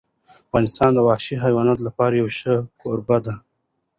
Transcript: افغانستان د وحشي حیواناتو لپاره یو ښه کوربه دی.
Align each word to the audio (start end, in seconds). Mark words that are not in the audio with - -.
افغانستان 0.45 0.89
د 0.93 0.99
وحشي 1.07 1.35
حیواناتو 1.43 1.85
لپاره 1.87 2.13
یو 2.21 2.27
ښه 2.37 2.53
کوربه 2.81 3.17
دی. 3.25 3.35